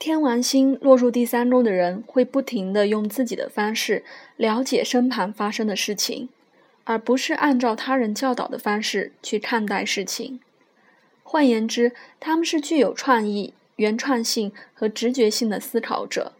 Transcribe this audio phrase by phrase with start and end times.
[0.00, 4.02] 天王星落入第三宫的人会不停地用自己的方式
[4.38, 6.30] 了解身旁发生的事情，
[6.84, 10.40] 而不是按照他人教导的方式去看待事情。
[11.22, 16.32] 换言之，他们是具有创意、原创性和直觉性的思考者。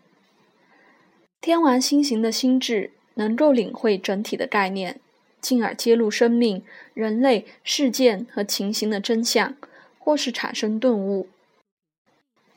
[1.42, 4.98] 天王星型的心智能够领会整体的概念，
[5.42, 6.62] 进而揭露生命、
[6.94, 9.54] 人类、事件和情形的真相，
[9.98, 11.28] 或是产生顿悟。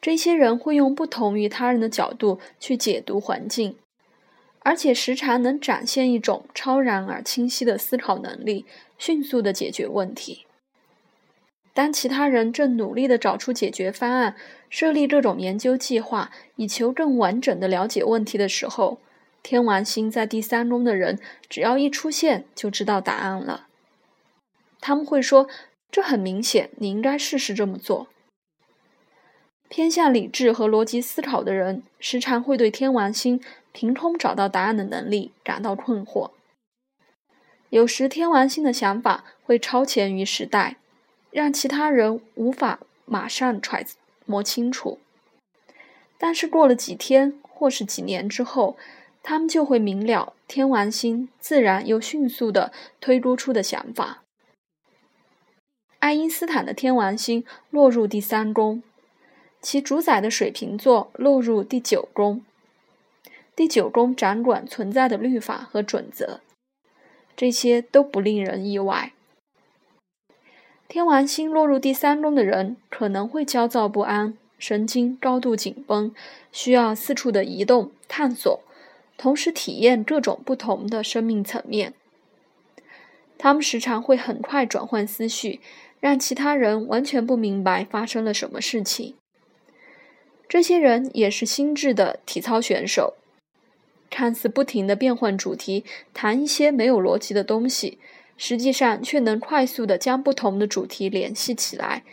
[0.03, 3.77] 这些人会用不同于他人的角度去解读环境，
[4.59, 8.65] 而且时常能展现一种超然而清晰的思考能力，
[8.97, 10.45] 迅速地解决问题。
[11.73, 14.35] 当其他人正努力地找出解决方案，
[14.69, 18.99] 设立各种研究计划，以求更完整地了解问题的时候，
[19.41, 21.17] 天王星在第三宫的人
[21.47, 23.67] 只要一出现就知道答案了。
[24.81, 25.47] 他们会说
[25.89, 28.07] ：“这很明显，你应该试试这么做。”
[29.75, 36.29] 偏向理智和逻辑思考的人，时常会对天王星凭空找到答案的能力感到困惑。
[37.71, 40.75] 有时，天王星的想法会超前于时代。
[41.31, 43.83] 让其他人无法马上揣
[44.27, 44.99] 摩清楚，
[46.19, 48.77] 但是过了几天或是几年之后，
[49.23, 52.71] 他们就会明了天王星自然又迅速的
[53.01, 54.21] 推估出的想法。
[55.97, 58.83] 爱因斯坦的天王星落入第三宫，
[59.63, 62.43] 其主宰的水瓶座落入第九宫。
[63.55, 66.41] 第九宫掌管存在的律法和准则，
[67.37, 69.13] 这些都不令人意外。
[70.89, 76.13] 天王星落入第三宫的人可能会焦躁不安，神经高度紧绷，
[76.51, 78.61] 需要四处的移动探索，
[79.15, 81.93] 同时体验各种不同的生命层面。
[83.37, 85.61] 他们时常会很快转换思绪，
[86.01, 89.15] 让其他人完全不明白发生了什么事情。
[90.53, 93.15] 这些人也是心智的体操选手，
[94.11, 97.97] 看似不停的变换主题，谈一些没有逻辑的东西。
[98.37, 102.03] 实际上却能快速地将不同的主题联系起来，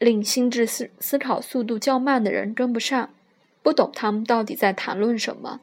[0.00, 3.14] 令心智思思考速度较慢的人跟不上，
[3.62, 5.60] 不懂他们到底在谈论什么。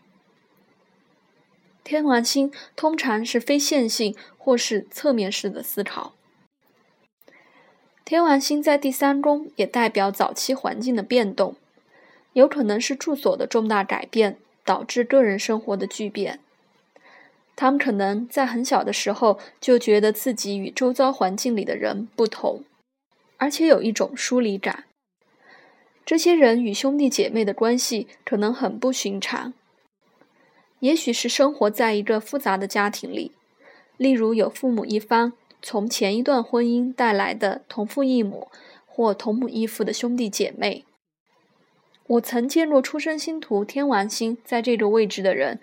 [1.83, 6.15] 天王星通常是非线性或是侧面式的思考。
[8.05, 11.57] 天王星在第三宫也代表早期环境的变动，
[12.35, 16.41] 有可能是住所的重大改变导致个人生活的巨变。
[17.55, 22.65] 他们可能在很小的时候就觉得自己与周遭环境里的人不同，
[23.37, 24.83] 而且有一种疏离感。
[26.05, 29.53] 这些人与兄弟姐妹的关系可能很不寻常，
[30.81, 33.31] 也许是生活在一个复杂的家庭里，
[33.95, 35.31] 例如有父母一方
[35.61, 38.49] 从前一段婚姻带来的同父异母
[38.85, 40.83] 或同母异父的兄弟姐妹。
[42.07, 45.59] 我曾见过出生星图天王星在这个位置的人。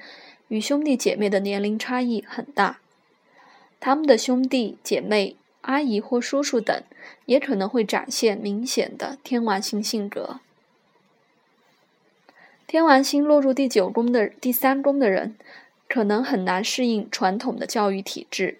[0.48, 2.80] 与兄弟姐妹的年龄差异很大，
[3.80, 6.82] 他们的兄弟姐妹、阿姨或叔叔等
[7.24, 10.40] 也可能会展现明显的天王星性格。
[12.66, 15.36] 天王星落入第九宫的第三宫的人，
[15.88, 18.58] 可能很难适应传统的教育体制，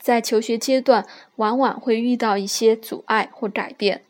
[0.00, 1.06] 在求学阶段
[1.36, 4.02] 往往会遇到一些阻碍或改变。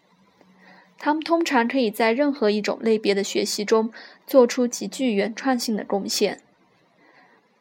[1.05, 3.93] 他们通常可以在任何一种类别的学习中
[4.27, 6.41] 做出极具原创性的贡献。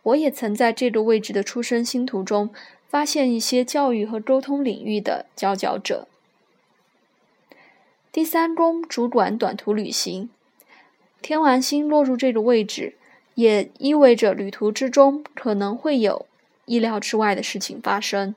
[0.04, 2.52] 我也曾在这个位置的出生星图中
[2.88, 6.08] 发现一些教育和沟通领域的佼佼者。
[8.14, 10.30] 第三宫主管短途旅行，
[11.22, 12.96] 天王星落入这个位置，
[13.36, 16.26] 也意味着旅途之中可能会有
[16.64, 18.34] 意料之外的事情发生。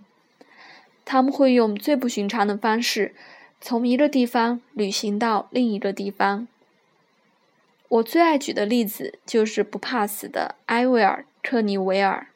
[1.05, 3.15] 他们会用最不寻常的方式，
[3.69, 6.47] 从一个地方旅行到另一个地方。
[7.89, 11.27] 我最爱举的例子就是不怕死的埃维尔。
[11.43, 12.29] 特尼维尔，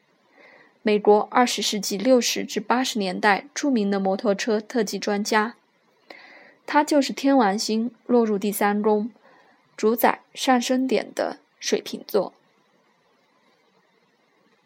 [0.83, 5.55] 美国二十世纪六十至八十年代著名的摩托车特技专家。
[6.67, 9.13] 他就是天王星落入第三宫，
[9.77, 12.33] 主宰上升点的水瓶座。